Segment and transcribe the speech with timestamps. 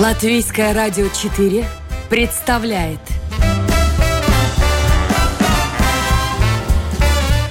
[0.00, 1.62] Латвийское радио 4
[2.08, 3.00] представляет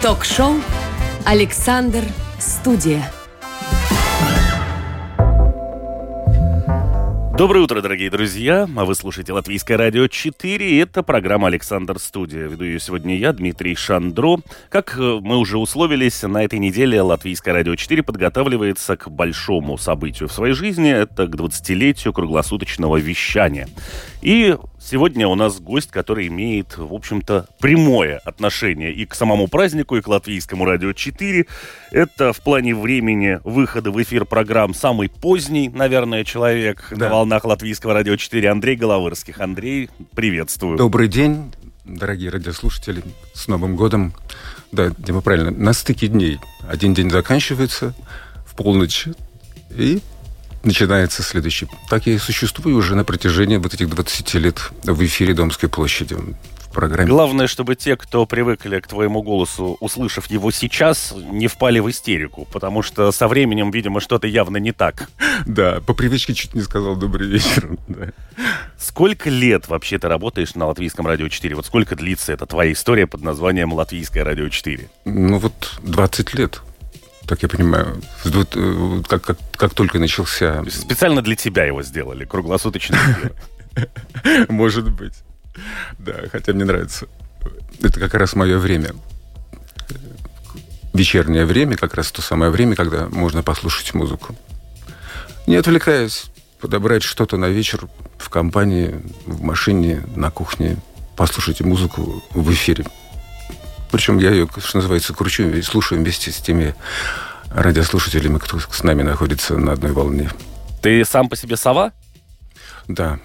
[0.02, 0.56] Ток-шоу
[1.28, 2.04] «Александр
[2.40, 3.19] Студия».
[7.40, 8.68] Доброе утро, дорогие друзья.
[8.76, 10.72] А вы слушаете Латвийское радио 4.
[10.72, 12.48] И это программа «Александр Студия».
[12.48, 14.40] Веду ее сегодня я, Дмитрий Шандро.
[14.68, 20.28] Как э, мы уже условились, на этой неделе Латвийское радио 4 подготавливается к большому событию
[20.28, 20.92] в своей жизни.
[20.92, 23.70] Это к 20-летию круглосуточного вещания.
[24.22, 29.98] И сегодня у нас гость, который имеет, в общем-то, прямое отношение и к самому празднику,
[29.98, 31.46] и к Латвийскому радио 4.
[31.92, 37.08] Это в плане времени выхода в эфир программ самый поздний, наверное, человек да.
[37.08, 39.40] на волнах Латвийского радио 4 Андрей Головырских.
[39.40, 40.78] Андрей, приветствую.
[40.78, 41.52] Добрый день,
[41.86, 43.04] дорогие радиослушатели.
[43.34, 44.14] С Новым годом.
[44.72, 46.40] Да, Дима, правильно, на стыке дней.
[46.68, 47.96] Один день заканчивается
[48.46, 49.08] в полночь,
[49.72, 50.00] и
[50.64, 51.68] начинается следующий.
[51.90, 56.18] Так я и существую уже на протяжении вот этих 20 лет в эфире Домской площади
[56.80, 57.10] программе.
[57.10, 62.48] Главное, чтобы те, кто привыкли к твоему голосу, услышав его сейчас, не впали в истерику,
[62.52, 65.10] потому что со временем, видимо, что-то явно не так.
[65.46, 67.70] Да, по привычке чуть не сказал «добрый вечер».
[67.90, 68.12] Да.
[68.78, 71.56] Сколько лет вообще ты работаешь на Латвийском радио 4?
[71.56, 74.88] Вот сколько длится эта твоя история под названием «Латвийское радио 4»?
[75.06, 76.62] Ну вот 20 лет
[77.30, 80.64] так я понимаю, э, как, как, как только начался...
[80.68, 82.98] Специально для тебя его сделали, круглосуточный
[84.50, 85.14] Может быть.
[86.00, 87.08] Да, хотя мне нравится.
[87.84, 88.96] Это как раз мое время.
[90.92, 94.36] Вечернее время, как раз то самое время, когда можно послушать музыку.
[95.46, 100.78] Не отвлекаясь, подобрать что-то на вечер в компании, в машине, на кухне,
[101.16, 102.86] послушать музыку в эфире.
[103.92, 106.76] Причем я ее, что называется, кручу и слушаю вместе с теми
[107.50, 110.30] радиослушателями, кто с нами находится на одной волне.
[110.82, 111.92] Ты сам по себе сова?
[112.88, 113.20] Да,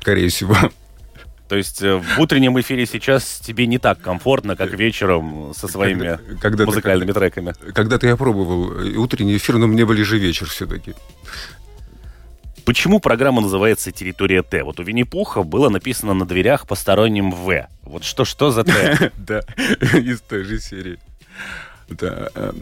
[0.00, 0.56] скорее всего.
[1.48, 6.18] То есть э, в утреннем эфире сейчас тебе не так комфортно, как вечером со своими
[6.18, 7.54] когда, когда музыкальными ты, треками?
[7.72, 10.94] Когда-то я пробовал утренний эфир, но мне ближе вечер все-таки.
[12.68, 14.62] Почему программа называется «Территория Т»?
[14.62, 17.66] Вот у Винни-Пуха было написано на дверях посторонним «В».
[17.80, 19.10] Вот что, что за Т?
[19.16, 19.40] Да,
[19.94, 20.98] из той же серии.
[21.88, 22.28] Да.
[22.34, 22.52] Э,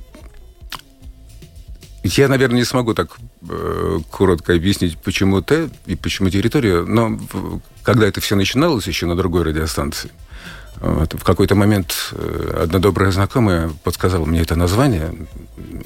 [2.05, 3.17] я, наверное, не смогу так
[3.51, 7.19] э, коротко объяснить, почему Т и почему территория, но
[7.83, 10.13] когда это все начиналось еще на другой радиостанции,
[10.77, 15.13] вот, в какой-то момент э, одна добрая знакомая подсказала мне это название,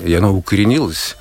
[0.05, 1.17] и оно укоренилось.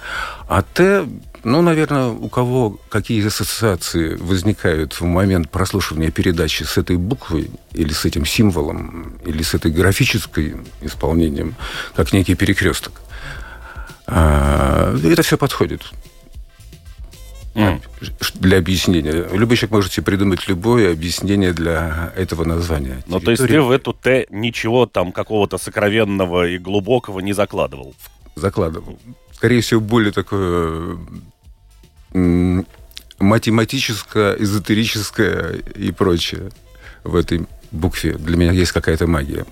[0.49, 1.05] А Т
[1.43, 7.93] ну, наверное, у кого какие ассоциации возникают в момент прослушивания передачи с этой буквой или
[7.93, 11.55] с этим символом, или с этой графической исполнением,
[11.95, 13.01] как некий перекресток.
[14.05, 15.83] А, это все подходит.
[17.53, 17.81] Mm.
[18.35, 19.27] Для объяснения.
[19.31, 23.01] Любой человек можете придумать любое объяснение для этого названия.
[23.07, 27.95] Ну, то есть ты в эту Т ничего там какого-то сокровенного и глубокого не закладывал?
[28.35, 28.99] Закладывал
[29.39, 30.97] скорее всего, более такое
[33.19, 36.51] математическое, эзотерическое и прочее
[37.05, 38.15] в этой букве.
[38.15, 39.45] Для меня есть какая-то магия.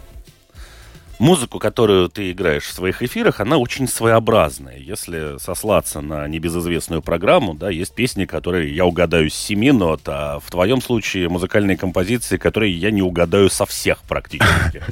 [1.20, 4.78] Музыку, которую ты играешь в своих эфирах, она очень своеобразная.
[4.78, 10.40] Если сослаться на небезызвестную программу, да, есть песни, которые я угадаю с семи нот, а
[10.40, 14.84] в твоем случае музыкальные композиции, которые я не угадаю со всех практически.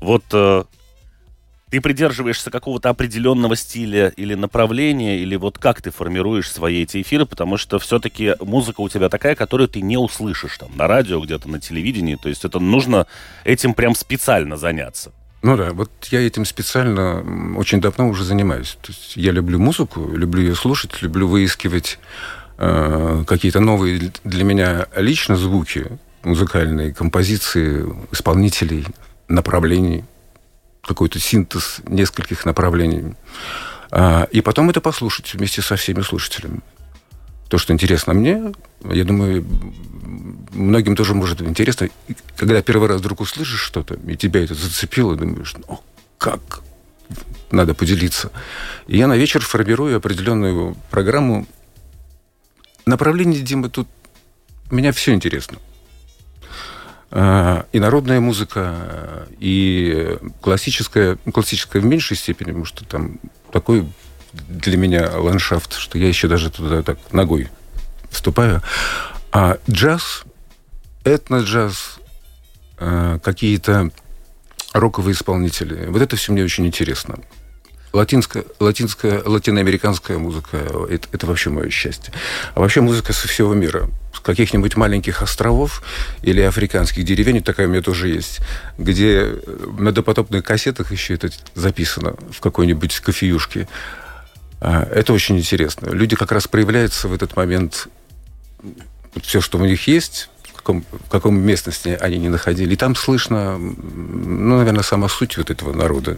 [0.00, 0.64] Вот э,
[1.74, 7.26] ты придерживаешься какого-то определенного стиля или направления, или вот как ты формируешь свои эти эфиры,
[7.26, 11.48] потому что все-таки музыка у тебя такая, которую ты не услышишь там на радио, где-то
[11.48, 13.08] на телевидении, то есть это нужно
[13.42, 15.10] этим прям специально заняться.
[15.42, 18.78] Ну да, вот я этим специально очень давно уже занимаюсь.
[18.80, 21.98] То есть я люблю музыку, люблю ее слушать, люблю выискивать
[22.56, 28.86] э, какие-то новые для меня лично звуки, музыкальные композиции, исполнителей,
[29.26, 30.04] направлений
[30.86, 33.14] какой-то синтез нескольких направлений.
[33.90, 36.60] А, и потом это послушать вместе со всеми слушателями.
[37.48, 38.52] То, что интересно мне,
[38.84, 39.46] я думаю,
[40.52, 41.88] многим тоже может быть интересно.
[42.36, 45.80] Когда первый раз вдруг услышишь что-то, и тебя это зацепило, думаешь, ну,
[46.18, 46.62] как?
[47.50, 48.30] Надо поделиться.
[48.86, 51.46] И я на вечер формирую определенную программу.
[52.86, 53.88] Направление, Дима, тут
[54.70, 55.58] меня все интересно.
[57.16, 63.20] А, и народная музыка, и классическая, ну, классическая в меньшей степени, потому что там
[63.52, 63.86] такой
[64.32, 67.50] для меня ландшафт, что я еще даже туда так ногой
[68.10, 68.62] вступаю.
[69.30, 70.24] А джаз,
[71.04, 72.00] этно-джаз,
[72.78, 73.92] а, какие-то
[74.72, 77.20] роковые исполнители, вот это все мне очень интересно.
[77.92, 80.56] латинская, латинская, латиноамериканская музыка
[80.90, 82.12] это, это вообще мое счастье.
[82.56, 83.88] А вообще музыка со всего мира.
[84.24, 85.82] Каких-нибудь маленьких островов
[86.22, 88.40] или африканских деревень, такая у меня тоже есть,
[88.78, 89.36] где
[89.78, 93.68] на допотопных кассетах еще это записано в какой-нибудь кофеюшке.
[94.60, 95.90] А, это очень интересно.
[95.90, 97.88] Люди как раз проявляются в этот момент
[99.22, 102.72] все, что у них есть, в каком местности они не находили.
[102.72, 106.16] И там слышно, ну, наверное, сама суть вот этого народа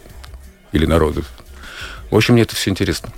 [0.70, 1.26] или народов.
[2.10, 3.10] В общем, мне это все интересно.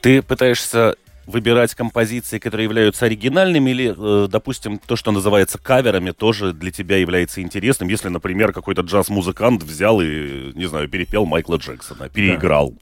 [0.00, 0.94] Ты пытаешься
[1.28, 6.96] выбирать композиции, которые являются оригинальными, или, э, допустим, то, что называется каверами, тоже для тебя
[6.96, 12.74] является интересным, если, например, какой-то джаз-музыкант взял и, не знаю, перепел Майкла Джексона, переиграл.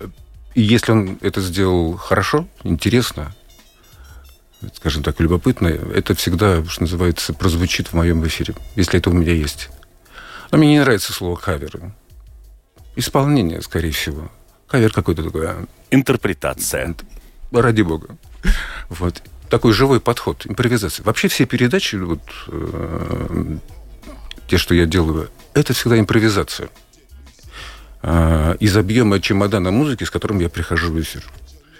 [0.00, 0.06] Да.
[0.54, 3.32] И если он это сделал хорошо, интересно,
[4.74, 9.32] скажем так, любопытно, это всегда, что называется, прозвучит в моем эфире, если это у меня
[9.32, 9.70] есть.
[10.50, 11.92] Но мне не нравится слово «каверы».
[12.96, 14.32] Исполнение, скорее всего.
[14.66, 15.48] Кавер какой-то такой.
[15.90, 16.96] Интерпретация.
[17.50, 18.16] Ради бога.
[18.88, 19.22] Вот.
[19.48, 21.04] Такой живой подход, импровизация.
[21.04, 23.56] Вообще все передачи, вот, э,
[24.46, 26.68] те, что я делаю, это всегда импровизация.
[28.02, 31.24] Э, из объема чемодана музыки, с которым я прихожу в эфир.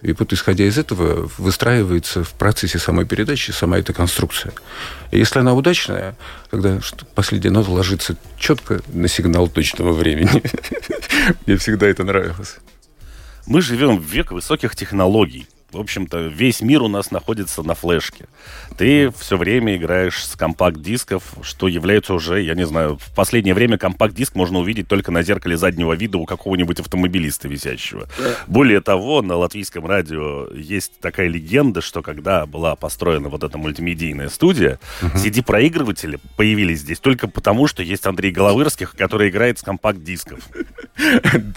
[0.00, 4.53] И вот исходя из этого выстраивается в процессе самой передачи сама эта конструкция.
[5.11, 6.17] И если она удачная,
[6.50, 6.79] тогда
[7.14, 10.43] последняя нота ложится четко на сигнал точного времени.
[11.47, 12.56] Мне всегда это нравилось.
[13.47, 18.26] Мы живем в век высоких технологий в общем-то, весь мир у нас находится на флешке.
[18.79, 23.76] Ты все время играешь с компакт-дисков, что является уже, я не знаю, в последнее время
[23.76, 28.09] компакт-диск можно увидеть только на зеркале заднего вида у какого-нибудь автомобилиста висящего.
[28.47, 34.31] Более того, на латвийском радио есть такая легенда, что когда была построена вот эта мультимедийная
[34.31, 35.17] студия, uh-huh.
[35.17, 40.41] CD-проигрыватели появились здесь только потому, что есть Андрей Головырских, который играет с компакт-дисков.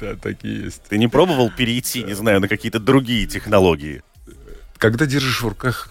[0.02, 0.84] Да, такие есть.
[0.84, 4.01] Ты не пробовал перейти, не знаю, на какие-то другие технологии?
[4.82, 5.90] Когда держишь в руках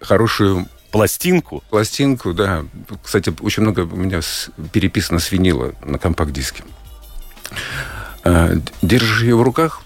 [0.00, 1.62] хорошую пластинку.
[1.70, 2.64] Пластинку, да.
[3.04, 4.20] Кстати, очень много у меня
[4.72, 6.64] переписано с винила на компакт-диске.
[8.24, 8.50] А,
[8.82, 9.82] держишь ее в руках,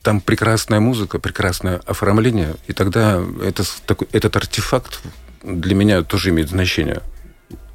[0.00, 5.00] там прекрасная музыка, прекрасное оформление, и тогда это, такой, этот артефакт
[5.42, 7.02] для меня тоже имеет значение.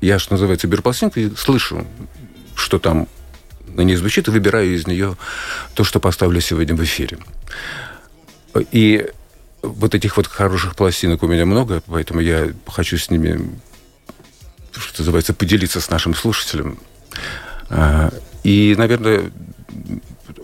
[0.01, 1.85] Я, что называется, беру пластинку и слышу,
[2.55, 3.07] что там
[3.67, 5.17] на ней звучит, и выбираю из нее
[5.73, 7.17] то, что поставлю сегодня в эфире.
[8.71, 9.07] И
[9.61, 13.49] вот этих вот хороших пластинок у меня много, поэтому я хочу с ними,
[14.73, 16.77] что называется, поделиться с нашим слушателем.
[17.69, 18.11] А,
[18.43, 19.31] и, наверное,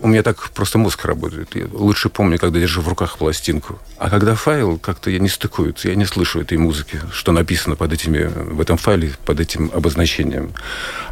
[0.01, 1.55] у меня так просто мозг работает.
[1.55, 3.79] Я лучше помню, когда держу в руках пластинку.
[3.97, 7.93] А когда файл, как-то я не стыкуется, я не слышу этой музыки, что написано под
[7.93, 10.53] этими, в этом файле, под этим обозначением.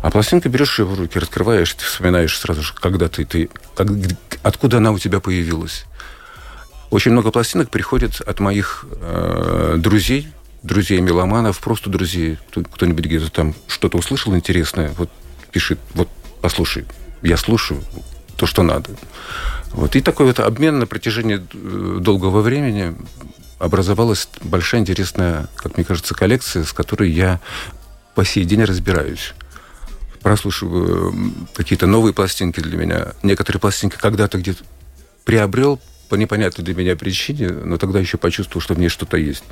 [0.02, 3.88] А пластинка берешь ее в руки, раскрываешь, ты вспоминаешь сразу же, когда ты, ты как,
[4.44, 5.86] откуда она у тебя появилась.
[6.90, 10.30] Очень много пластинок приходит от моих э, друзей,
[10.64, 12.38] друзей меломанов, просто друзей.
[12.52, 15.10] Кто-нибудь где-то там что-то услышал интересное, вот
[15.52, 16.08] пишет, вот
[16.42, 16.86] послушай,
[17.22, 17.84] я слушаю
[18.38, 18.92] то, что надо.
[19.72, 19.96] Вот.
[19.96, 22.96] И такой вот обмен на протяжении э, долгого времени
[23.60, 27.40] образовалась большая интересная, как мне кажется, коллекция, с которой я
[28.16, 29.34] по сей день разбираюсь
[30.22, 31.14] прослушиваю
[31.54, 33.14] какие-то новые пластинки для меня.
[33.24, 34.62] Некоторые пластинки когда-то где-то
[35.24, 35.80] приобрел,
[36.10, 39.44] по непонятной для меня причине, но тогда еще почувствовал, что в ней что-то есть.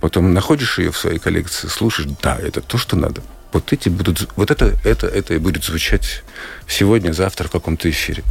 [0.00, 3.22] Потом находишь ее в своей коллекции, слушаешь, да, это то, что надо.
[3.52, 6.22] Вот эти будут, вот это, это, это и будет звучать
[6.66, 8.22] сегодня, завтра в каком-то эфире.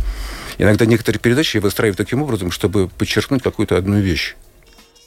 [0.58, 4.36] Иногда некоторые передачи я выстраиваю таким образом, чтобы подчеркнуть какую-то одну вещь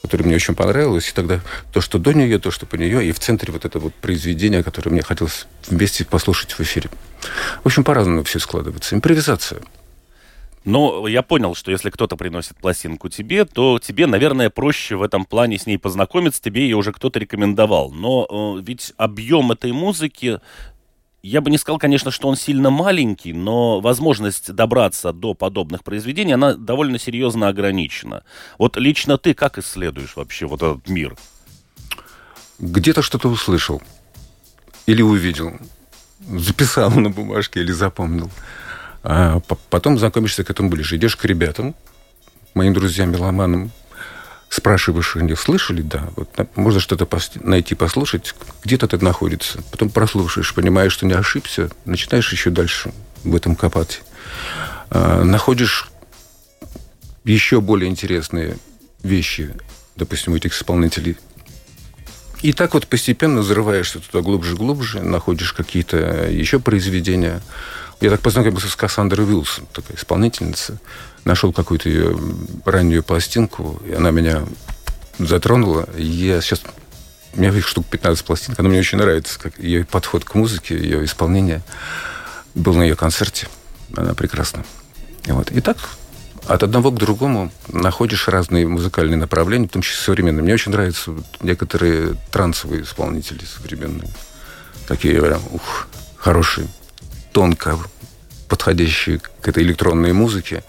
[0.05, 1.41] которая мне очень понравилась, и тогда
[1.73, 4.63] то, что до нее, то, что по нее, и в центре вот это вот произведение,
[4.63, 6.91] которое мне хотелось вместе послушать в эфире.
[7.63, 8.95] В общем, по-разному все складывается.
[8.95, 9.63] Импровизация.
[10.65, 15.27] Но я понял, что если кто-то приносит пластинку тебе, то тебе, наверное, проще в этом
[15.27, 17.91] плане с ней познакомиться, тебе ее уже кто-то рекомендовал.
[17.91, 20.41] Но э, ведь объем этой музыки,
[21.23, 26.33] я бы не сказал, конечно, что он сильно маленький, но возможность добраться до подобных произведений,
[26.33, 28.23] она довольно серьезно ограничена.
[28.59, 31.15] Вот лично ты как исследуешь вообще вот этот мир?
[32.59, 33.83] Где-то что-то услышал
[34.87, 35.59] или увидел,
[36.21, 38.31] записал на бумажке или запомнил.
[39.05, 40.97] А потом знакомишься к этому ближе.
[40.97, 41.75] Идешь к ребятам,
[42.55, 43.71] моим друзьям, меломанам,
[44.49, 47.07] спрашиваешь, они слышали, да, вот можно что-то
[47.43, 48.35] найти, послушать,
[48.65, 49.63] где-то это находится.
[49.71, 52.93] Потом прослушаешь, понимаешь, что не ошибся, начинаешь еще дальше
[53.25, 54.03] в этом копать.
[54.89, 55.91] А, находишь
[57.25, 58.57] еще более интересные
[59.03, 59.55] вещи,
[59.97, 61.19] допустим, у этих исполнителей.
[62.43, 67.43] И так вот постепенно взрываешься туда глубже-глубже, находишь какие-то еще произведения.
[68.05, 70.79] Я так познакомился с Кассандрой Уилсон, такая исполнительница.
[71.25, 72.15] Нашел какую-то ее
[72.67, 74.43] раннюю пластинку, и она меня
[75.19, 75.89] затронула.
[75.97, 76.61] Я сейчас...
[77.33, 78.61] У меня их штук 15 пластинок.
[78.61, 81.63] Она мне очень нравится, как ее подход к музыке, ее исполнение.
[82.55, 83.49] Был на ее концерте.
[83.97, 84.67] Она прекрасна.
[85.25, 85.51] И вот.
[85.51, 85.79] И так
[86.47, 90.43] от одного к другому находишь разные музыкальные направления, в том числе современные.
[90.43, 94.11] Мне очень нравятся некоторые трансовые исполнители современные.
[94.87, 96.69] Такие прям, ух, хорошие,
[97.33, 97.79] тонко
[98.55, 100.63] подходящие к этой электронной музыке.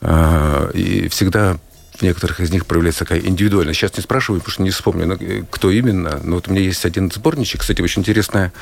[0.00, 1.56] А, и всегда
[1.94, 3.78] в некоторых из них проявляется такая индивидуальность.
[3.78, 6.20] Сейчас не спрашиваю, потому что не вспомню, ну, кто именно.
[6.24, 8.52] Но вот у меня есть один сборничек, кстати, очень интересная.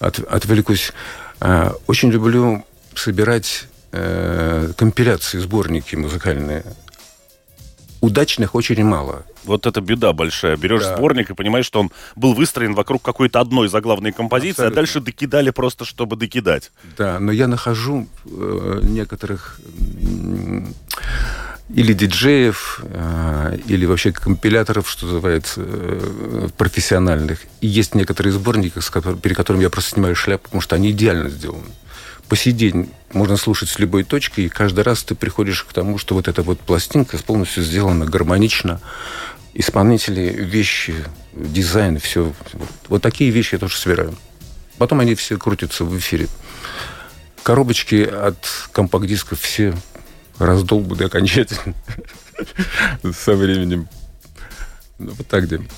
[0.00, 0.92] От, отвлекусь.
[1.38, 2.64] А, очень люблю
[2.96, 6.64] собирать э, компиляции, сборники музыкальные.
[8.02, 9.24] Удачных очень мало.
[9.44, 10.56] Вот это беда большая.
[10.56, 10.96] Берешь да.
[10.96, 14.74] сборник и понимаешь, что он был выстроен вокруг какой-то одной заглавной композиции, Абсолютно.
[14.74, 16.72] а дальше докидали просто, чтобы докидать.
[16.98, 19.60] Да, но я нахожу э, некоторых
[21.68, 27.38] или диджеев, э, или вообще компиляторов, что называется, э, профессиональных.
[27.60, 28.80] И есть некоторые сборники,
[29.22, 31.66] перед которыми я просто снимаю шляпу, потому что они идеально сделаны
[32.32, 35.98] по сей день можно слушать с любой точки, и каждый раз ты приходишь к тому,
[35.98, 38.80] что вот эта вот пластинка полностью сделана гармонично.
[39.52, 40.94] Исполнители, вещи,
[41.34, 42.32] дизайн, все.
[42.88, 44.14] Вот, такие вещи я тоже собираю.
[44.78, 46.26] Потом они все крутятся в эфире.
[47.42, 48.38] Коробочки от
[48.72, 49.74] компакт-дисков все
[50.38, 51.74] раздолбаны окончательно
[53.12, 53.90] со временем.
[54.98, 55.68] Ну, вот так делаем.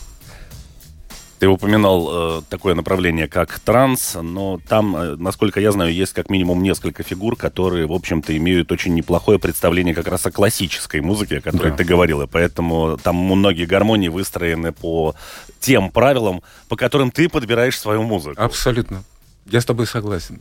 [1.38, 6.31] Ты упоминал э, такое направление, как транс, но там, э, насколько я знаю, есть как
[6.31, 11.38] минимум несколько фигур, которые, в общем-то, имеют очень неплохое представление как раз о классической музыке,
[11.38, 11.76] о которой да.
[11.76, 15.14] ты говорил, и поэтому там многие гармонии выстроены по
[15.61, 18.41] тем правилам, по которым ты подбираешь свою музыку.
[18.41, 19.03] Абсолютно.
[19.47, 20.41] Я с тобой согласен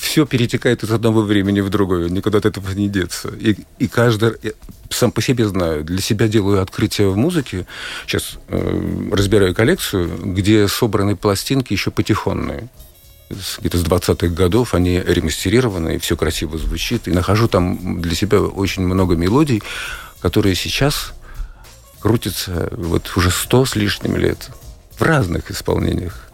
[0.00, 3.28] все перетекает из одного времени в другое, никуда от этого не деться.
[3.28, 4.52] И, и каждый, я
[4.88, 7.66] сам по себе знаю, для себя делаю открытие в музыке.
[8.06, 12.68] Сейчас э, разбираю коллекцию, где собраны пластинки еще патефонные.
[13.58, 17.06] Где-то с 20-х годов они ремастерированы, и все красиво звучит.
[17.06, 19.62] И нахожу там для себя очень много мелодий,
[20.20, 21.12] которые сейчас
[22.00, 24.50] крутятся вот уже сто с лишним лет
[24.96, 26.29] в разных исполнениях.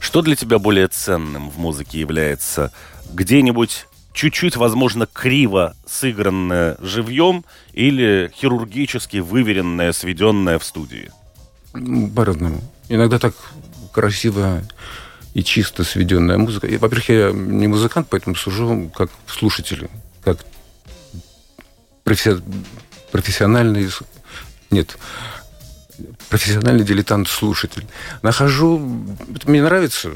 [0.00, 2.72] Что для тебя более ценным в музыке является?
[3.12, 11.10] Где-нибудь чуть-чуть, возможно, криво сыгранное живьем или хирургически выверенное, сведенное в студии?
[12.14, 12.60] По-разному.
[12.88, 13.34] Иногда так
[13.92, 14.62] красиво
[15.34, 16.66] и чисто сведенная музыка.
[16.66, 19.88] Во-первых, я не музыкант, поэтому сужу как слушатель,
[20.24, 20.38] как
[22.02, 23.88] профессиональный...
[24.70, 24.98] Нет,
[26.28, 27.86] профессиональный дилетант-слушатель.
[28.22, 28.78] Нахожу,
[29.44, 30.12] мне нравится,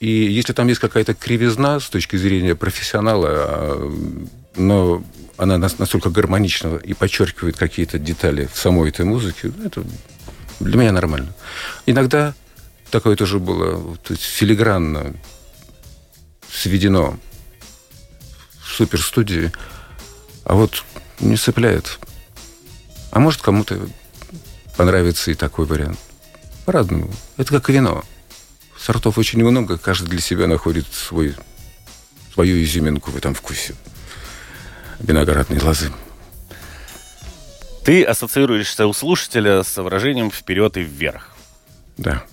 [0.00, 3.92] и если там есть какая-то кривизна с точки зрения профессионала, а,
[4.56, 5.04] но
[5.36, 9.84] она настолько гармонична и подчеркивает какие-то детали в самой этой музыке, это
[10.60, 11.32] для меня нормально.
[11.86, 12.34] Иногда
[12.90, 15.14] такое тоже было, то есть филигранно
[16.50, 17.18] сведено
[18.60, 19.52] в суперстудии,
[20.44, 20.82] а вот
[21.20, 21.98] не цепляет.
[23.10, 23.78] А может, кому-то
[24.76, 25.98] понравится и такой вариант.
[26.64, 27.10] По-разному.
[27.36, 28.04] Это как вино.
[28.78, 31.34] Сортов очень много, каждый для себя находит свой,
[32.32, 33.74] свою изюминку в этом вкусе.
[34.98, 35.92] Виноградной лозы.
[37.84, 41.30] Ты ассоциируешься у слушателя с выражением «вперед и вверх».
[41.96, 42.24] Да.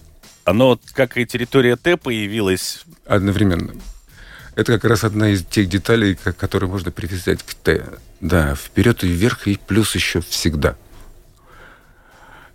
[0.44, 2.84] Оно, как и территория Т, появилось...
[3.06, 3.74] Одновременно.
[4.56, 7.84] Это как раз одна из тех деталей, которые можно привязать к Т.
[8.22, 10.76] Да, вперед и вверх, и плюс еще всегда–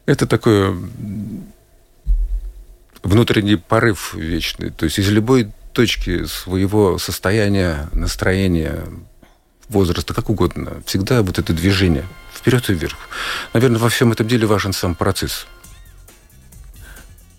[0.06, 0.76] это такой
[3.02, 4.70] внутренний порыв вечный.
[4.70, 8.84] То есть из любой точки своего состояния, настроения,
[9.68, 12.96] возраста, как угодно, всегда вот это движение вперед и вверх.
[13.52, 15.46] Наверное, во всем этом деле важен сам процесс.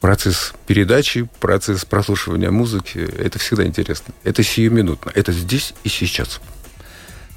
[0.01, 4.13] Процесс передачи, процесс прослушивания музыки, это всегда интересно.
[4.24, 6.41] Это сиюминутно, это здесь и сейчас.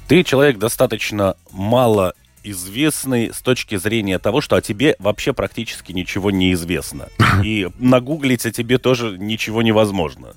[0.07, 6.31] Ты человек достаточно мало известный с точки зрения того, что о тебе вообще практически ничего
[6.31, 7.09] не известно.
[7.43, 10.33] И нагуглить о тебе тоже ничего невозможно.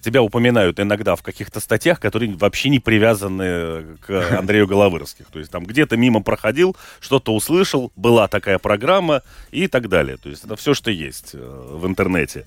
[0.00, 5.26] Тебя упоминают иногда в каких-то статьях, которые вообще не привязаны к Андрею Головырских.
[5.26, 10.16] То есть там где-то мимо проходил, что-то услышал, была такая программа и так далее.
[10.16, 12.46] То есть это все, что есть э, в интернете.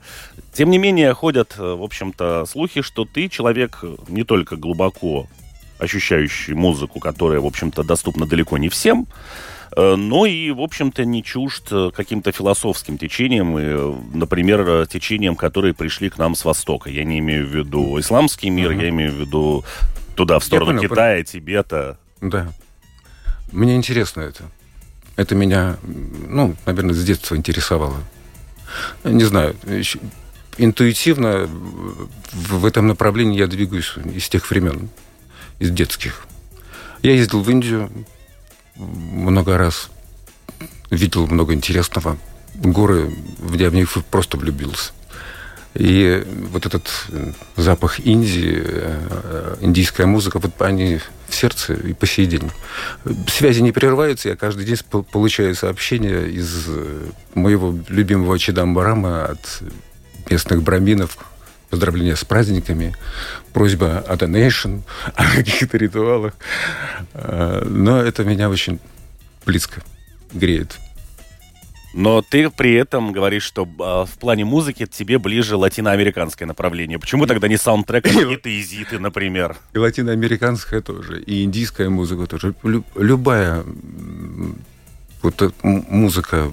[0.54, 5.28] Тем не менее, ходят, э, в общем-то, слухи, что ты человек не только глубоко
[5.82, 9.08] ощущающий музыку, которая, в общем-то, доступна далеко не всем,
[9.76, 16.10] э, но и, в общем-то, не чужд каким-то философским течениям, и, например, течениям, которые пришли
[16.10, 16.90] к нам с Востока.
[16.90, 18.84] Я не имею в виду исламский мир, uh-huh.
[18.84, 19.66] я имею в виду
[20.16, 21.26] туда, в сторону понял, Китая, понял.
[21.26, 21.98] Тибета.
[22.22, 22.54] Да.
[23.52, 24.44] Мне интересно это.
[25.16, 27.98] Это меня, ну, наверное, с детства интересовало.
[29.04, 29.56] Не знаю,
[30.58, 31.50] интуитивно
[32.32, 34.90] в этом направлении я двигаюсь из тех времен,
[35.62, 36.26] из детских.
[37.04, 37.90] Я ездил в Индию
[38.76, 39.90] много раз,
[40.90, 42.18] видел много интересного.
[42.56, 43.14] Горы,
[43.54, 44.92] я в них просто влюбился.
[45.76, 46.90] И вот этот
[47.56, 51.00] запах Индии, э, индийская музыка, вот они
[51.30, 52.52] в сердце и по сей день.
[53.28, 54.78] Связи не прерываются, я каждый день
[55.14, 59.62] получаю сообщения из э, моего любимого Чидамбарама от
[60.30, 61.18] местных браминов,
[61.72, 62.94] поздравления с праздниками,
[63.54, 64.82] просьба о donation,
[65.16, 66.34] о каких-то ритуалах.
[67.14, 68.80] Э, но это меня очень
[69.46, 69.82] близко
[70.34, 70.78] греет.
[71.94, 77.00] Но ты при этом говоришь, что э, в плане музыки тебе ближе латиноамериканское направление.
[77.00, 79.58] Почему тогда не саундтрек, а какие-то изиты, например?
[79.74, 82.54] И латиноамериканская тоже, и индийская музыка тоже.
[82.64, 83.64] Лю- любая
[85.22, 86.52] вот музыка,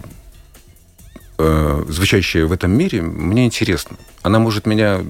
[1.39, 3.97] э, звучащая в этом мире, мне интересна.
[4.23, 5.01] Она может меня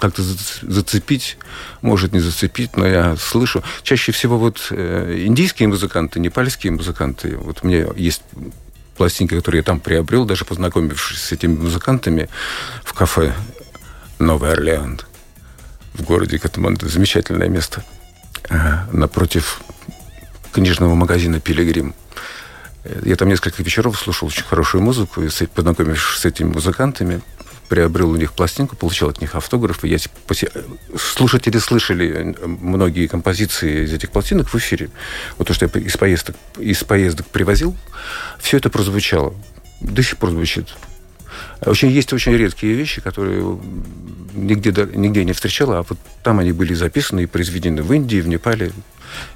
[0.00, 0.22] как-то
[0.62, 1.36] зацепить,
[1.82, 3.62] может не зацепить, но я слышу.
[3.82, 8.22] Чаще всего вот э, индийские музыканты, непальские музыканты, вот меня есть
[8.96, 12.28] пластинки, которые я там приобрел, даже познакомившись с этими музыкантами
[12.82, 13.34] в кафе
[14.18, 15.00] «Новый Орлеан»
[15.92, 16.88] в городе Катманду.
[16.88, 17.84] Замечательное место.
[18.92, 19.60] Напротив
[20.52, 21.94] книжного магазина «Пилигрим».
[23.04, 27.22] Я там несколько вечеров слушал очень хорошую музыку, и познакомившись с этими музыкантами,
[27.68, 29.88] приобрел у них пластинку, получил от них автографы.
[29.88, 29.98] Я,
[30.98, 34.90] слушатели слышали многие композиции из этих пластинок в эфире.
[35.38, 37.76] Вот то, что я из поездок, из поездок привозил,
[38.38, 39.34] все это прозвучало.
[39.80, 40.68] До сих пор звучит.
[41.64, 43.58] Очень, есть очень редкие вещи, которые
[44.34, 48.28] нигде, нигде не встречала, а вот там они были записаны и произведены в Индии, в
[48.28, 48.72] Непале.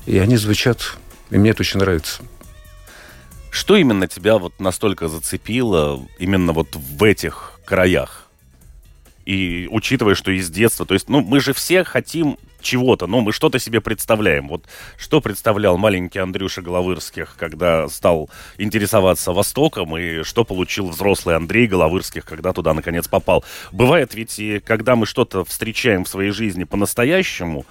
[0.06, 0.96] И они звучат,
[1.30, 2.22] и мне это очень нравится.
[3.50, 8.28] Что именно тебя вот настолько зацепило именно вот в этих краях.
[9.26, 13.32] И учитывая, что из детства, то есть, ну, мы же все хотим чего-то, ну, мы
[13.32, 14.48] что-то себе представляем.
[14.48, 14.64] Вот
[14.98, 22.24] что представлял маленький Андрюша Головырских, когда стал интересоваться Востоком, и что получил взрослый Андрей Головырских,
[22.24, 23.44] когда туда наконец попал.
[23.72, 27.66] Бывает ведь, и когда мы что-то встречаем в своей жизни по-настоящему,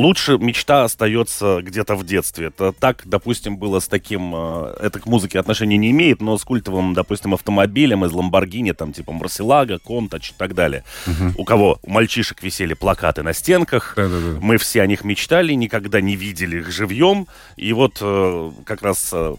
[0.00, 2.48] лучше мечта остается где-то в детстве.
[2.48, 4.32] Это так, допустим, было с таким...
[4.34, 8.92] Э, это к музыке отношения не имеет, но с культовым, допустим, автомобилем из Ламборгини, там,
[8.92, 10.84] типа Марселага, Контач и так далее.
[11.06, 11.42] Угу.
[11.42, 11.78] У кого?
[11.82, 13.94] У мальчишек висели плакаты на стенках.
[13.96, 14.38] Да-да-да.
[14.40, 17.26] Мы все о них мечтали, никогда не видели их живьем.
[17.56, 19.34] И вот э, как раз э,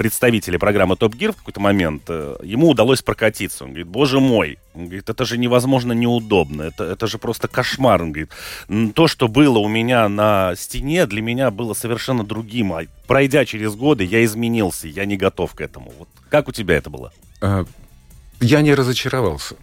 [0.00, 3.64] представители программы Топ Гир в какой-то момент, э, ему удалось прокатиться.
[3.64, 8.00] Он говорит, боже мой, он говорит, это же невозможно неудобно, это, это же просто кошмар.
[8.02, 8.30] Он говорит,
[8.94, 12.72] то, что было у меня на стене, для меня было совершенно другим.
[12.72, 15.92] А пройдя через годы, я изменился, я не готов к этому.
[15.98, 17.12] Вот как у тебя это было?
[17.42, 17.66] А,
[18.40, 19.56] я не разочаровался.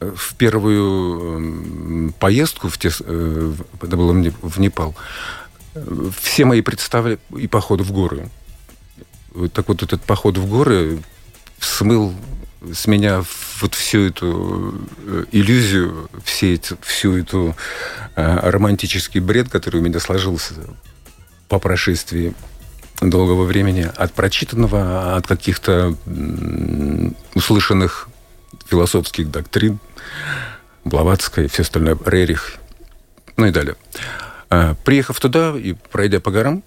[0.00, 4.94] В первую поездку, в те, э, это было в Непал,
[6.20, 8.28] все мои представили и походы в горы,
[9.52, 11.02] так вот этот поход в горы
[11.58, 12.14] смыл
[12.72, 13.22] с меня
[13.60, 14.74] вот всю эту
[15.06, 17.54] э, иллюзию, все эти, всю эту
[18.16, 20.54] э, романтический бред, который у меня сложился
[21.48, 22.34] по прошествии
[23.00, 25.94] долгого времени от прочитанного, от каких-то
[27.34, 28.08] услышанных
[28.68, 29.78] философских доктрин,
[30.84, 32.54] Блаватская и все остальное, Рерих,
[33.36, 33.76] ну и далее.
[34.48, 36.62] А, приехав туда и пройдя по горам,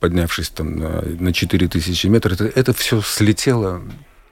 [0.00, 3.82] поднявшись там на, на 4000 метров, это, это все слетело.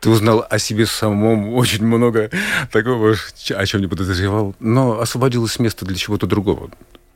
[0.00, 2.31] Ты узнал о себе самом очень много
[2.70, 3.16] такого,
[3.50, 4.55] о чем не подозревал.
[4.61, 6.70] Но освободилось место для чего-то другого.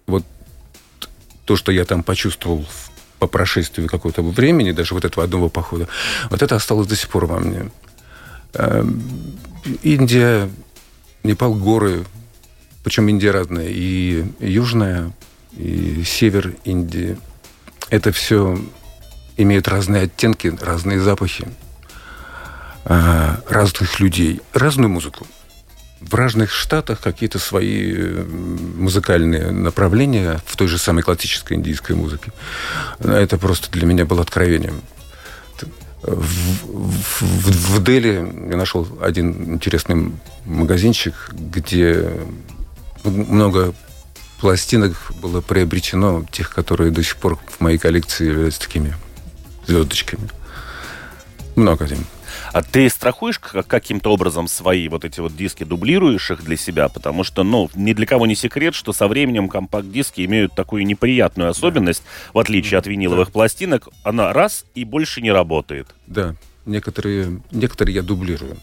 [0.06, 0.24] Вот
[1.44, 2.66] то, что я там почувствовал
[3.18, 5.88] по прошествии какого-то времени, даже вот этого одного похода,
[6.30, 7.70] вот это осталось до сих пор во мне.
[8.54, 9.02] Эм,
[9.82, 10.48] Индия,
[11.22, 12.06] Непал, горы,
[12.82, 15.12] причем Индия разная, и южная,
[15.56, 17.18] и север Индии–
[17.90, 18.58] это все
[19.36, 21.48] имеет разные оттенки, разные запахи,
[22.84, 25.26] а, разных людей, разную музыку.
[26.00, 32.32] В разных штатах какие-то свои музыкальные направления в той же самой классической индийской музыке.
[33.00, 34.80] Это просто для меня было откровением.
[36.02, 40.14] В, в, в, в Дели я нашел один интересный
[40.46, 42.10] магазинчик, где
[43.04, 43.74] много
[44.40, 48.94] пластинок было приобретено, тех, которые до сих пор в моей коллекции являются такими
[49.66, 50.28] звездочками.
[51.56, 52.06] Много им.
[52.52, 56.88] А ты страхуешь каким-то образом свои вот эти вот диски, дублируешь их для себя?
[56.88, 61.50] Потому что, ну, ни для кого не секрет, что со временем компакт-диски имеют такую неприятную
[61.50, 62.30] особенность, да.
[62.34, 63.32] в отличие от виниловых да.
[63.32, 65.88] пластинок, она раз и больше не работает.
[66.06, 66.34] Да,
[66.66, 68.56] некоторые, некоторые я дублирую.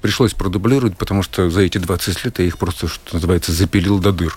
[0.00, 4.12] Пришлось продублировать, потому что за эти 20 лет я их просто, что называется, запилил до
[4.12, 4.36] дыр.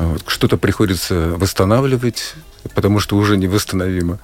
[0.00, 0.24] Вот.
[0.26, 2.34] Что-то приходится восстанавливать,
[2.74, 4.18] потому что уже невосстановимо.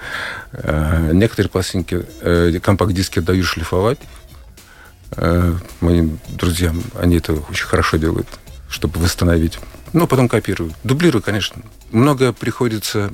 [0.53, 3.99] Э, некоторые пластинки, э, компакт-диски даю шлифовать.
[5.17, 8.27] Э, моим друзьям они это очень хорошо делают,
[8.71, 9.59] чтобы восстановить.
[9.93, 10.73] Ну, потом копирую.
[10.83, 11.63] Дублирую, конечно.
[11.91, 13.13] Много приходится...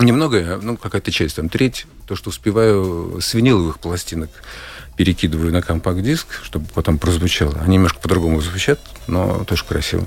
[0.00, 4.30] Немного, ну, какая-то часть, там, треть, то, что успеваю с виниловых пластинок
[4.96, 7.56] перекидываю на компакт-диск, чтобы потом прозвучало.
[7.60, 10.04] Они немножко по-другому звучат, но тоже красиво.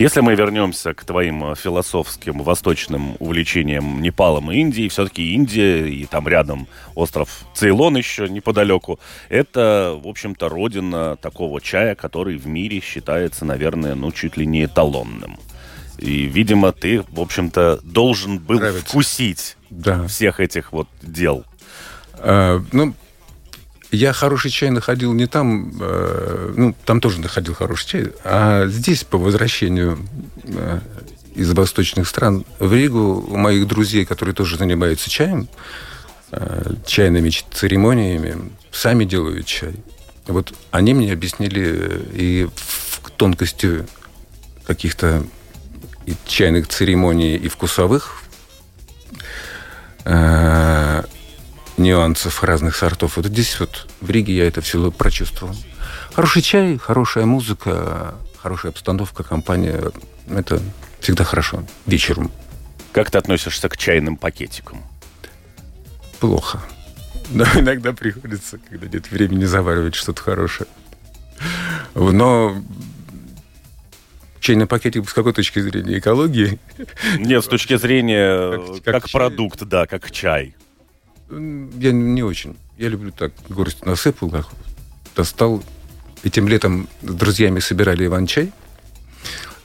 [0.00, 6.06] Если мы вернемся к твоим э, философским восточным увлечениям Непалом и Индией, все-таки Индия и
[6.06, 12.80] там рядом остров Цейлон еще неподалеку, это, в общем-то, родина такого чая, который в мире
[12.80, 15.38] считается, наверное, ну, чуть ли не эталонным.
[15.98, 18.86] И, видимо, ты, в общем-то, должен был Нравится.
[18.86, 20.06] вкусить да.
[20.06, 21.44] всех этих вот дел.
[22.14, 22.94] А, ну,
[23.92, 29.04] я хороший чай находил не там, э, ну, там тоже находил хороший чай, а здесь
[29.04, 29.98] по возвращению
[30.44, 30.80] э,
[31.34, 35.48] из восточных стран в Ригу у моих друзей, которые тоже занимаются чаем,
[36.32, 38.36] э, чайными церемониями,
[38.70, 39.74] сами делают чай.
[40.26, 43.86] Вот они мне объяснили и в тонкости
[44.66, 45.24] каких-то
[46.26, 48.22] чайных церемоний, и вкусовых,
[50.04, 51.02] э,
[51.80, 53.16] нюансов разных сортов.
[53.16, 55.56] Вот здесь вот в Риге я это все прочувствовал.
[56.12, 59.90] Хороший чай, хорошая музыка, хорошая обстановка, компания.
[60.28, 60.60] Это
[61.00, 61.64] всегда хорошо.
[61.86, 62.30] Вечером.
[62.92, 64.82] Как ты относишься к чайным пакетикам?
[66.18, 66.60] Плохо.
[67.30, 70.68] Но иногда приходится, когда нет времени заваривать что-то хорошее.
[71.94, 72.62] Но
[74.40, 75.98] чайный пакетик с какой точки зрения?
[75.98, 76.58] Экологии?
[77.18, 80.54] Нет, с точки зрения как, как, как продукт, да, как чай.
[81.30, 82.56] Я не очень.
[82.76, 84.48] Я люблю так, горсть насыпал, так,
[85.14, 85.62] достал.
[86.22, 88.52] Этим летом с друзьями собирали иван-чай.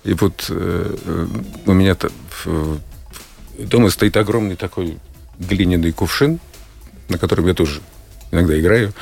[0.04, 1.28] И вот э, э
[1.66, 1.98] у меня
[2.46, 2.80] в,
[3.58, 4.98] дома стоит огромный такой
[5.40, 6.40] глиняный кувшин,
[7.10, 7.82] на котором я тоже
[8.32, 8.94] иногда играю,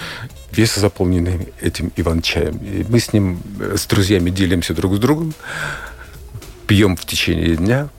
[0.52, 2.58] весь заполненный этим иван-чаем.
[2.58, 5.34] И мы с ним, э, с друзьями делимся друг с другом,
[6.68, 7.90] пьем в течение дня.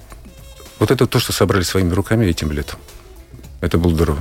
[0.78, 2.78] Вот это то, что собрали своими руками этим летом.
[3.60, 4.20] Это было здорово.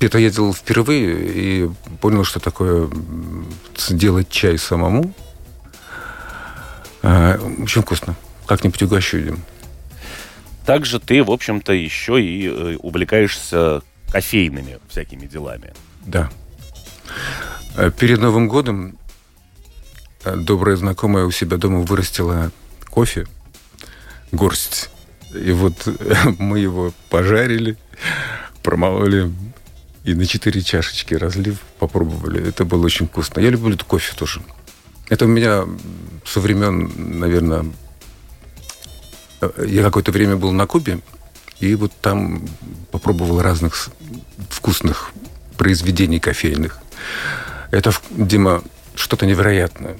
[0.00, 2.88] Это я делал впервые и понял, что такое
[3.90, 5.14] делать чай самому.
[7.02, 8.16] А, очень вкусно.
[8.46, 9.44] Как-нибудь угощу им.
[10.64, 15.74] Также ты, в общем-то, еще и э, увлекаешься кофейными всякими делами.
[16.06, 16.30] Да.
[17.76, 18.98] Э, перед Новым годом
[20.24, 22.50] э, добрая знакомая у себя дома вырастила
[22.88, 23.26] кофе,
[24.32, 24.90] горсть.
[25.34, 25.86] И вот
[26.38, 27.76] мы его пожарили,
[28.62, 29.32] промололи
[30.10, 32.48] и на четыре чашечки разлив, попробовали.
[32.48, 33.40] Это было очень вкусно.
[33.40, 34.42] Я люблю кофе тоже.
[35.08, 35.64] Это у меня
[36.26, 37.66] со времен, наверное,
[39.66, 41.00] я какое-то время был на Кубе,
[41.60, 42.46] и вот там
[42.90, 43.90] попробовал разных
[44.48, 45.12] вкусных
[45.56, 46.80] произведений кофейных.
[47.70, 48.62] Это, Дима,
[48.94, 49.96] что-то невероятное.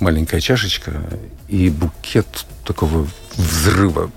[0.00, 1.02] Маленькая чашечка
[1.48, 4.10] и букет такого взрыва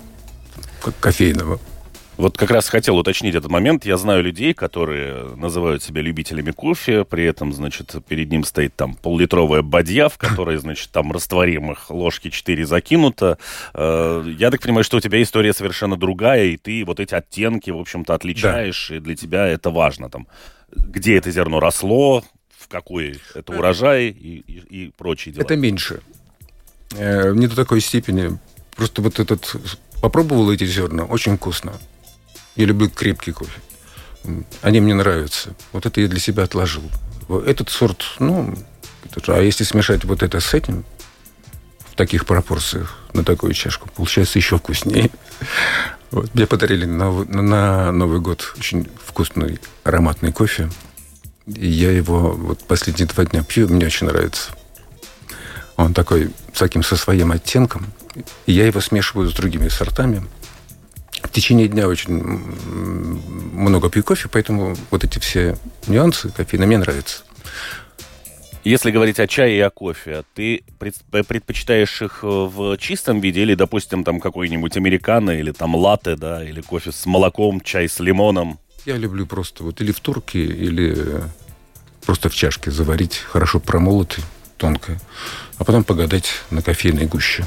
[0.99, 1.59] кофейного.
[2.21, 3.83] Вот как раз хотел уточнить этот момент.
[3.83, 8.93] Я знаю людей, которые называют себя любителями кофе, при этом, значит, перед ним стоит там
[8.93, 13.39] поллитровая бадья, в которой, значит, там растворимых ложки 4 закинуто.
[13.73, 17.71] Э, я так понимаю, что у тебя история совершенно другая, и ты вот эти оттенки,
[17.71, 18.97] в общем-то, отличаешь, да.
[18.97, 20.07] и для тебя это важно.
[20.11, 20.27] Там,
[20.71, 22.23] где это зерно росло,
[22.55, 25.43] в какой это урожай и, и, и прочие дела.
[25.43, 26.01] Это меньше.
[26.95, 28.37] Э, не до такой степени.
[28.75, 29.55] Просто вот этот...
[30.03, 31.73] Попробовал эти зерна, очень вкусно.
[32.61, 33.59] Я люблю крепкий кофе.
[34.61, 35.55] Они мне нравятся.
[35.71, 36.83] Вот это я для себя отложил.
[37.47, 38.55] Этот сорт, ну,
[39.25, 40.85] а если смешать вот это с этим,
[41.89, 45.09] в таких пропорциях, на такую чашку, получается еще вкуснее.
[46.11, 46.35] Вот.
[46.35, 50.69] Мне подарили на, на Новый год очень вкусный ароматный кофе.
[51.47, 54.51] И я его вот последние два дня пью, мне очень нравится.
[55.77, 57.85] Он такой, с таким со своим оттенком.
[58.45, 60.27] И я его смешиваю с другими сортами
[61.23, 65.57] в течение дня очень много пью кофе, поэтому вот эти все
[65.87, 67.23] нюансы кофеина мне нравятся.
[68.63, 73.55] Если говорить о чае и о кофе, ты предпочитаешь их э, в чистом виде или,
[73.55, 78.59] допустим, там какой-нибудь американо или там латте, да, или кофе с молоком, чай с лимоном?
[78.85, 80.95] Я люблю просто вот или в турке, или
[82.05, 84.23] просто в чашке заварить, хорошо промолотый,
[84.57, 84.99] тонко,
[85.57, 87.45] а потом погадать на кофейной гуще.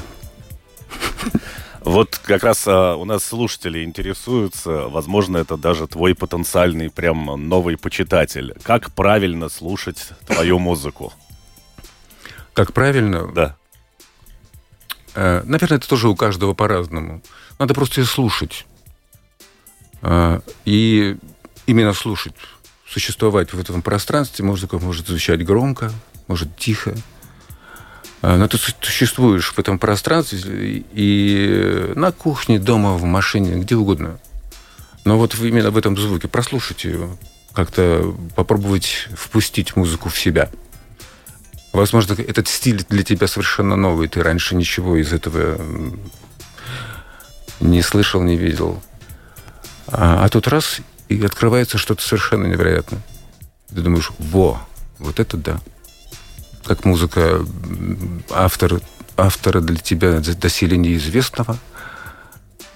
[1.85, 7.77] Вот как раз а, у нас слушатели интересуются, возможно, это даже твой потенциальный прям новый
[7.77, 8.55] почитатель.
[8.63, 11.13] Как правильно слушать твою музыку?
[12.53, 13.31] Как правильно?
[13.31, 13.55] Да.
[15.13, 17.21] Э, наверное, это тоже у каждого по-разному.
[17.59, 18.65] Надо просто ее слушать.
[20.01, 21.17] Э, и
[21.67, 22.33] именно слушать.
[22.89, 25.91] Существовать в этом пространстве музыка может звучать громко,
[26.27, 26.95] может тихо,
[28.25, 34.19] но ты существуешь в этом пространстве и на кухне, дома, в машине, где угодно.
[35.03, 37.17] Но вот именно в этом звуке прослушать ее,
[37.53, 40.49] как-то попробовать впустить музыку в себя.
[41.71, 44.07] Возможно, этот стиль для тебя совершенно новый.
[44.07, 45.61] Ты раньше ничего из этого
[47.59, 48.81] не слышал, не видел.
[49.87, 53.01] А, а тут раз, и открывается что-то совершенно невероятное.
[53.69, 54.59] Ты думаешь, во,
[54.97, 55.61] вот это да
[56.65, 57.45] как музыка
[58.29, 58.81] автор,
[59.17, 61.57] автора для тебя доселе неизвестного.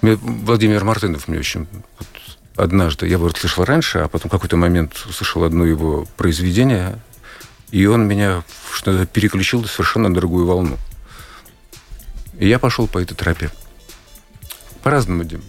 [0.02, 1.66] Владимир Мартынов мне очень...
[1.98, 2.08] Вот
[2.56, 7.00] однажды, я его слышал раньше, а потом какой-то момент услышал одно его произведение,
[7.70, 10.78] и он меня что-то переключил совершенно на другую волну.
[12.38, 13.50] И я пошел по этой тропе.
[14.82, 15.42] По-разному, Дим.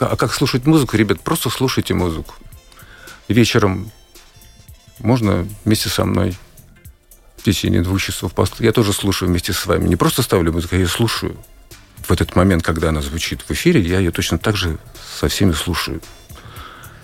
[0.00, 0.96] А как слушать музыку?
[0.96, 2.34] Ребят, просто слушайте музыку.
[3.28, 3.90] Вечером
[4.98, 6.36] можно вместе со мной
[7.52, 8.32] течение двух часов.
[8.58, 9.88] Я тоже слушаю вместе с вами.
[9.88, 11.36] Не просто ставлю музыку, я слушаю.
[12.06, 14.78] В этот момент, когда она звучит в эфире, я ее точно так же
[15.18, 16.00] со всеми слушаю.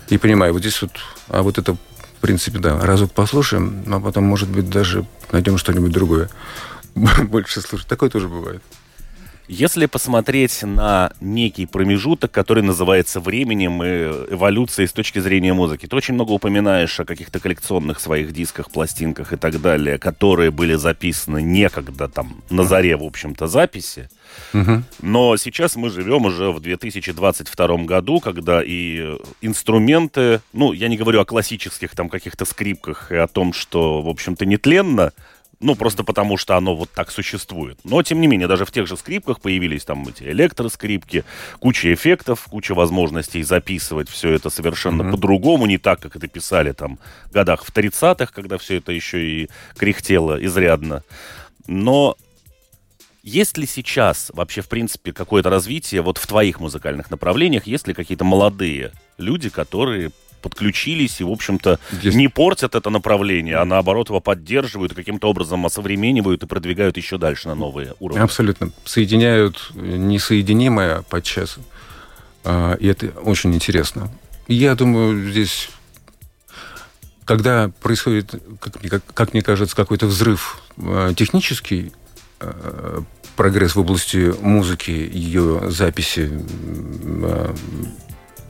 [0.09, 0.91] И понимаю, вот здесь вот,
[1.29, 5.91] а вот это, в принципе, да, разок послушаем, а потом, может быть, даже найдем что-нибудь
[5.91, 6.29] другое.
[6.95, 7.87] Больше слушать.
[7.87, 8.61] Такое тоже бывает.
[9.47, 15.95] Если посмотреть на некий промежуток, который называется временем и эволюцией с точки зрения музыки, ты
[15.95, 21.41] очень много упоминаешь о каких-то коллекционных своих дисках, пластинках и так далее, которые были записаны
[21.41, 24.09] некогда там на заре, в общем-то, записи.
[24.53, 24.83] Угу.
[25.01, 31.21] Но сейчас мы живем уже в 2022 году, когда и инструменты, ну, я не говорю
[31.21, 35.13] о классических там каких-то скрипках и о том, что, в общем-то, нетленно,
[35.65, 37.79] ну, просто потому что оно вот так существует.
[37.83, 41.25] Но, тем не менее, даже в тех же скрипках появились там эти электроскрипки,
[41.59, 45.11] куча эффектов, куча возможностей записывать все это совершенно mm-hmm.
[45.11, 49.27] по-другому, не так, как это писали там в годах в 30-х, когда все это еще
[49.27, 51.03] и кряхтело изрядно.
[51.65, 52.15] Но
[53.23, 57.65] есть ли сейчас вообще, в принципе, какое-то развитие вот в твоих музыкальных направлениях?
[57.65, 62.15] Есть ли какие-то молодые люди, которые подключились и, в общем-то, Есть...
[62.15, 67.47] не портят это направление, а наоборот его поддерживают, каким-то образом осовременивают и продвигают еще дальше
[67.47, 68.21] на новые уровни.
[68.21, 68.71] Абсолютно.
[68.85, 71.57] Соединяют несоединимое подчас.
[72.43, 74.11] А, и это очень интересно.
[74.47, 75.69] Я думаю, здесь
[77.25, 81.91] когда происходит, как, как, как мне кажется, какой-то взрыв а, технический,
[82.39, 83.03] а,
[83.35, 86.31] прогресс в области музыки, ее записи,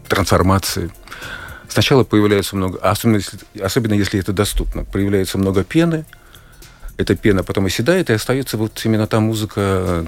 [0.07, 0.91] трансформации,
[1.75, 6.05] Сначала появляется много, особенно если, особенно если это доступно, появляется много пены,
[6.95, 10.05] эта пена потом оседает, и остается вот именно та музыка,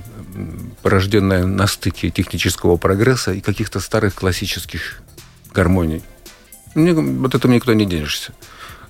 [0.82, 5.02] порожденная на стыке технического прогресса и каких-то старых классических
[5.54, 6.04] гармоний.
[6.74, 8.32] Мне, вот это никуда не денешься.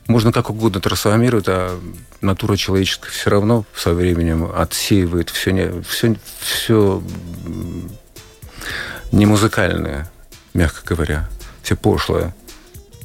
[0.06, 1.80] Можно как угодно трансформировать, а
[2.22, 7.02] натура человеческая все равно со временем отсеивает все, не, все, все
[9.12, 10.12] не музыкальное,
[10.54, 11.28] мягко говоря,
[11.64, 12.36] все пошлое.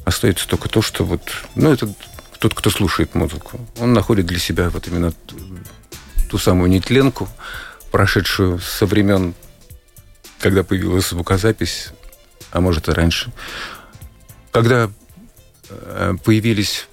[0.05, 1.21] Остается только то, что вот,
[1.55, 1.93] ну, это
[2.39, 3.59] тот, кто слушает музыку.
[3.79, 5.13] Он находит для себя вот именно
[6.29, 7.29] ту, самую нетленку,
[7.91, 9.33] прошедшую со времен,
[10.39, 11.89] когда появилась звукозапись,
[12.51, 13.31] а может и раньше.
[14.51, 14.89] Когда
[15.69, 16.87] э, появились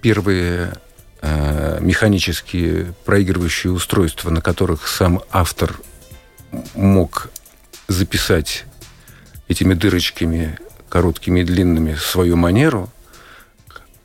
[0.00, 0.74] первые
[1.20, 5.78] э, механические проигрывающие устройства, на которых сам автор
[6.74, 7.28] мог
[7.88, 8.64] записать
[9.48, 10.58] этими дырочками
[10.90, 12.90] короткими и длинными свою манеру,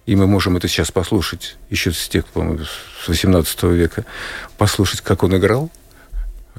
[0.05, 2.63] и мы можем это сейчас послушать еще с тех, по-моему,
[3.03, 4.05] с 18 века,
[4.57, 5.71] послушать, как он играл.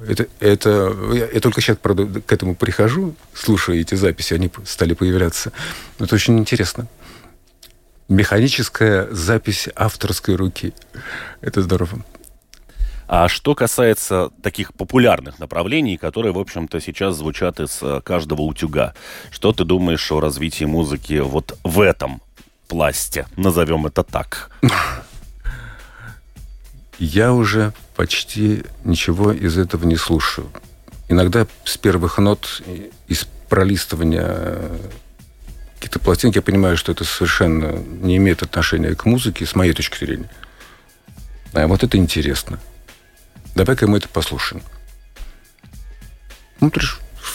[0.07, 4.93] Это, это, я, я только сейчас правда, к этому прихожу, слушаю эти записи, они стали
[4.93, 5.53] появляться.
[5.99, 6.87] Это очень интересно.
[8.09, 10.75] Механическая запись авторской руки.
[11.41, 12.05] Это здорово.
[13.09, 18.95] А что касается таких популярных направлений, которые, в общем-то, сейчас звучат из э, каждого утюга,
[19.31, 22.21] что ты думаешь о развитии музыки вот в этом
[22.67, 23.27] пласте?
[23.37, 24.51] Назовем это так.
[26.99, 30.51] Я уже почти ничего из этого не слушаю.
[31.09, 32.63] Иногда с первых нот,
[33.07, 34.71] из пролистывания
[35.77, 39.99] какие-то пластинки, я понимаю, что это совершенно не имеет отношения к музыке, с моей точки
[39.99, 40.31] зрения.
[41.53, 42.59] А вот это интересно.
[43.57, 44.63] Давай-ка мы это послушаем.
[46.61, 46.71] Ну,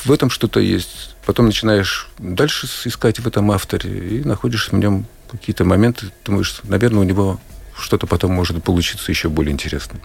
[0.06, 1.16] в этом что-то есть.
[1.26, 6.12] Потом начинаешь дальше искать в этом авторе и находишь в нем какие-то моменты.
[6.24, 7.40] Думаешь, наверное, у него
[7.76, 10.00] что-то потом может получиться еще более интересным.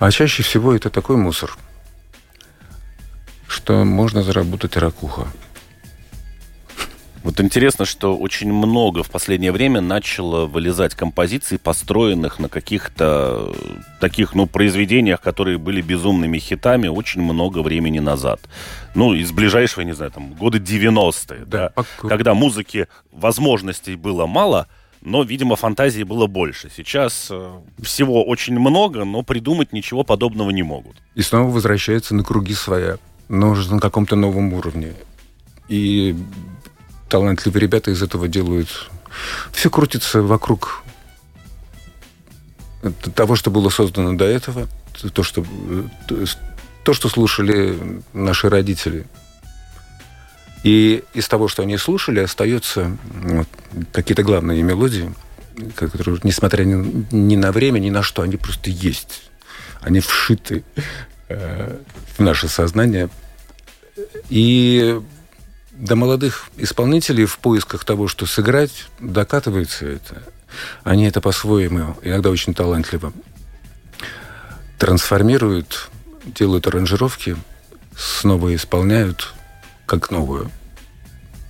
[0.00, 1.56] А чаще всего это такой мусор,
[3.46, 5.28] что можно заработать ракуха.
[7.28, 13.54] Вот интересно, что очень много в последнее время начало вылезать композиций, построенных на каких-то
[14.00, 18.40] таких, ну, произведениях, которые были безумными хитами очень много времени назад.
[18.94, 24.66] Ну, из ближайшего, не знаю, там, года 90-е, да, да когда музыки возможностей было мало,
[25.02, 26.70] но, видимо, фантазии было больше.
[26.74, 27.50] Сейчас э,
[27.82, 30.96] всего очень много, но придумать ничего подобного не могут.
[31.14, 32.96] И снова возвращается на круги своя,
[33.28, 34.94] но уже на каком-то новом уровне.
[35.68, 36.16] И
[37.08, 38.90] талантливые ребята из этого делают...
[39.52, 40.84] Все крутится вокруг
[43.14, 44.68] того, что было создано до этого,
[45.12, 45.44] то, что,
[46.84, 49.06] то, что слушали наши родители.
[50.64, 53.48] И из того, что они слушали, остаются вот,
[53.92, 55.12] какие-то главные мелодии,
[55.74, 59.30] которые, несмотря ни, ни на время, ни на что, они просто есть.
[59.80, 60.64] Они вшиты
[61.28, 61.78] э,
[62.16, 63.08] в наше сознание.
[64.28, 65.00] И
[65.78, 70.22] до молодых исполнителей в поисках того, что сыграть, докатывается это.
[70.82, 73.12] Они это по-своему, иногда очень талантливо,
[74.78, 75.88] трансформируют,
[76.24, 77.36] делают аранжировки,
[77.96, 79.32] снова исполняют
[79.86, 80.50] как новую.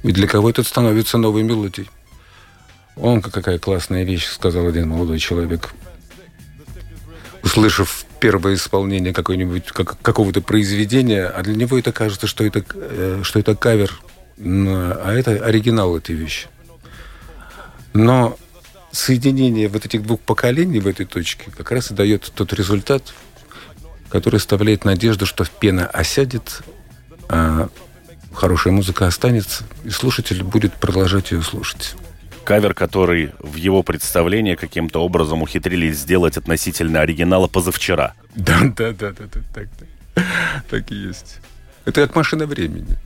[0.03, 1.91] И для кого это становится новой мелодией.
[2.97, 5.71] Он, какая классная вещь, сказал один молодой человек.
[7.43, 13.21] Услышав первое исполнение какой-нибудь, как, какого-то произведения, а для него это кажется, что это, э,
[13.23, 13.93] что это кавер
[14.41, 16.49] а это оригинал этой вещи.
[17.93, 18.39] Но
[18.93, 23.15] соединение вот этих двух поколений в этой точке как раз и дает тот результат,
[24.09, 26.63] который оставляет надежду, что пена осядет,
[27.29, 27.69] а
[28.33, 31.95] хорошая музыка останется, и слушатель будет продолжать ее слушать.
[32.45, 38.15] Кавер, который в его представлении каким-то образом ухитрились сделать относительно оригинала позавчера.
[38.35, 39.69] Да, да, да, да, да так,
[40.71, 41.41] так и есть.
[41.85, 42.97] Это как машина времени.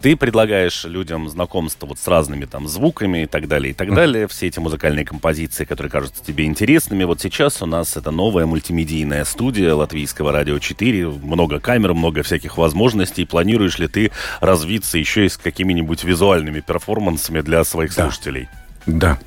[0.00, 4.28] Ты предлагаешь людям знакомство вот с разными там звуками и так далее, и так далее.
[4.28, 7.04] Все эти музыкальные композиции, которые кажутся тебе интересными.
[7.04, 11.06] Вот сейчас у нас это новая мультимедийная студия Латвийского радио 4.
[11.06, 13.26] Много камер, много всяких возможностей.
[13.26, 14.10] Планируешь ли ты
[14.40, 18.04] развиться еще и с какими-нибудь визуальными перформансами для своих да.
[18.04, 18.48] слушателей?
[18.86, 19.18] Да.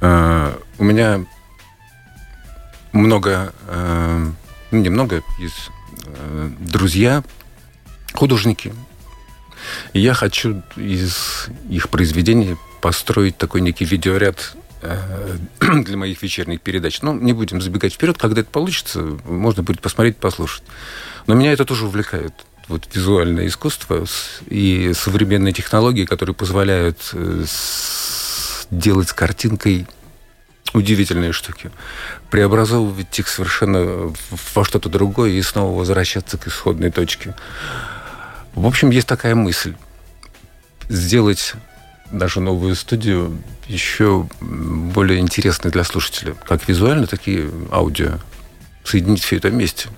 [0.00, 1.26] Uh, у меня
[2.92, 4.32] много, uh,
[4.70, 5.70] немного есть
[6.04, 7.22] uh, друзья,
[8.14, 8.72] художники,
[9.92, 15.36] и я хочу из их произведений построить такой некий видеоряд э,
[15.84, 17.02] для моих вечерних передач.
[17.02, 20.62] Ну, не будем забегать вперед, когда это получится, можно будет посмотреть, послушать.
[21.26, 22.32] Но меня это тоже увлекает.
[22.68, 24.06] Вот визуальное искусство
[24.48, 27.44] и современные технологии, которые позволяют э,
[28.70, 29.86] делать с картинкой
[30.72, 31.70] удивительные штуки.
[32.30, 34.12] Преобразовывать их совершенно
[34.54, 37.34] во что-то другое и снова возвращаться к исходной точке.
[38.56, 39.76] В общем, есть такая мысль.
[40.88, 41.52] Сделать
[42.10, 43.38] нашу новую студию
[43.68, 46.34] еще более интересной для слушателя.
[46.34, 48.18] Как визуально, так и аудио.
[48.82, 49.90] Соединить все это вместе.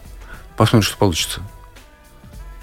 [0.56, 1.40] Посмотрим, что получится.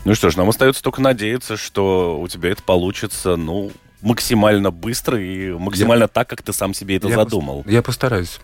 [0.03, 5.19] Ну что ж, нам остается только надеяться, что у тебя это получится, ну, максимально быстро
[5.19, 7.63] и максимально я, так, как ты сам себе это я задумал.
[7.63, 8.39] Пос, я постараюсь.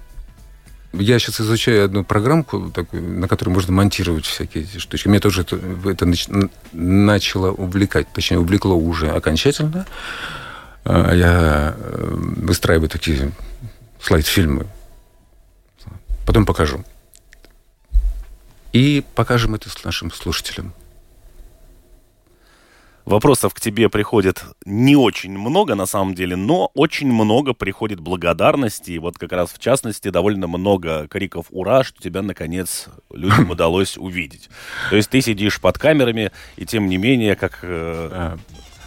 [0.93, 5.07] Я сейчас изучаю одну программку, на которой можно монтировать всякие эти штучки.
[5.07, 6.11] Меня тоже это, это
[6.73, 9.85] начало увлекать, точнее, увлекло уже окончательно.
[10.83, 13.31] А, я э, выстраиваю такие
[14.01, 14.67] слайд-фильмы.
[16.25, 16.83] Потом покажу.
[18.73, 20.73] И покажем это нашим слушателям.
[23.11, 28.91] Вопросов к тебе приходит не очень много, на самом деле, но очень много приходит благодарности.
[28.91, 33.97] И вот как раз в частности довольно много криков «Ура!», что тебя, наконец, людям удалось
[33.97, 34.49] увидеть.
[34.89, 38.37] То есть ты сидишь под камерами, и тем не менее, как э, а,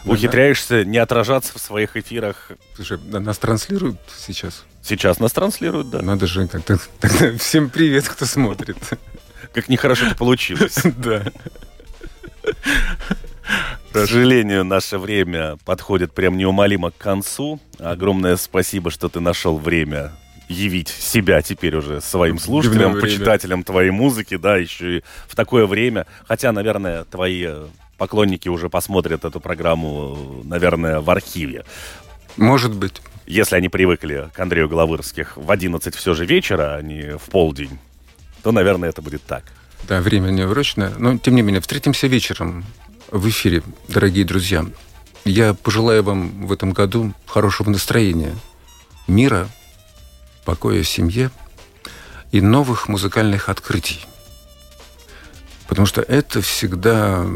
[0.07, 2.53] ухитряешься не отражаться в своих эфирах.
[2.77, 4.65] Слушай, нас транслируют сейчас?
[4.81, 6.01] Сейчас нас транслируют, да.
[6.01, 6.79] Надо же как-то...
[6.99, 8.79] Тогда всем привет, кто смотрит.
[9.53, 10.79] Как нехорошо это получилось.
[10.97, 11.31] Да.
[13.93, 17.61] К сожалению, наше время подходит прям неумолимо к концу.
[17.79, 20.13] Огромное спасибо, что ты нашел время
[20.49, 26.07] явить себя теперь уже своим слушателям, почитателям твоей музыки, да, еще и в такое время.
[26.27, 27.49] Хотя, наверное, твои
[27.99, 31.65] поклонники уже посмотрят эту программу, наверное, в архиве.
[32.37, 33.01] Может быть.
[33.27, 37.79] Если они привыкли к Андрею Головырских в 11 все же вечера, а не в полдень,
[38.43, 39.45] то, наверное, это будет так.
[39.89, 40.93] Да, время неурочное.
[40.99, 42.65] Но, тем не менее, встретимся вечером
[43.11, 44.67] в эфире, дорогие друзья.
[45.25, 48.35] Я пожелаю вам в этом году хорошего настроения,
[49.07, 49.49] мира,
[50.45, 51.31] покоя в семье
[52.33, 54.07] и новых музыкальных открытий.
[55.69, 57.27] Потому что это всегда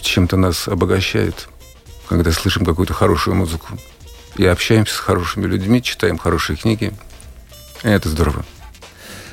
[0.00, 1.48] чем-то нас обогащает,
[2.08, 3.78] когда слышим какую-то хорошую музыку
[4.36, 6.92] и общаемся с хорошими людьми, читаем хорошие книги.
[7.82, 8.44] И это здорово.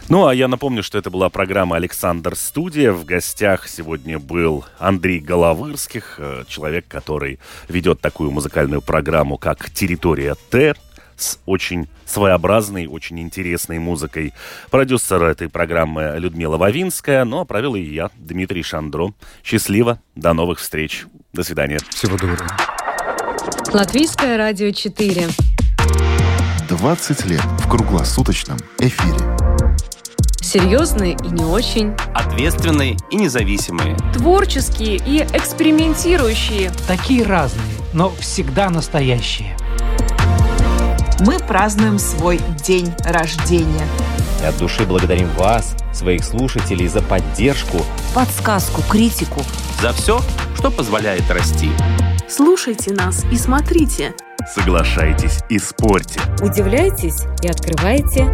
[0.08, 2.92] Ну, а я напомню, что это была программа «Александр Студия».
[2.92, 7.40] В гостях сегодня был Андрей Головырских, э, человек, который
[7.70, 10.76] ведет такую музыкальную программу, как «Территория Т»,
[11.18, 14.34] с очень своеобразной, очень интересной музыкой.
[14.70, 19.14] Продюсер этой программы Людмила Вавинская, ну а провел и я, Дмитрий Шандро.
[19.44, 21.06] Счастливо, до новых встреч.
[21.34, 21.80] До свидания.
[21.90, 22.46] Всего доброго.
[23.72, 25.30] Латвийское радио 4.
[26.70, 29.45] 20 лет в круглосуточном эфире.
[30.46, 31.96] Серьезные и не очень.
[32.14, 33.98] Ответственные и независимые.
[34.14, 36.72] Творческие и экспериментирующие.
[36.88, 39.58] Такие разные, но всегда настоящие.
[41.22, 43.88] Мы празднуем свой день рождения.
[44.44, 47.80] И от души благодарим вас, своих слушателей, за поддержку,
[48.14, 49.42] Подсказку, критику.
[49.82, 50.22] за все,
[50.56, 51.72] что позволяет расти.
[52.30, 54.14] Слушайте нас и смотрите.
[54.54, 56.20] Соглашайтесь и спорьте.
[56.40, 58.32] Удивляйтесь и открывайте.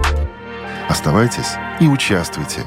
[0.91, 2.65] Оставайтесь и участвуйте